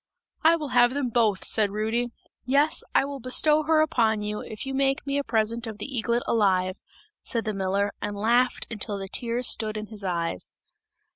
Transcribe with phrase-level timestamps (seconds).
[0.43, 2.09] 'I will have them both!' said Rudy.
[2.43, 5.85] 'Yes, I will bestow her upon you, if you make me a present of the
[5.95, 6.81] eaglet alive!'
[7.21, 10.53] said the miller and laughed until the tears stood in his eyes.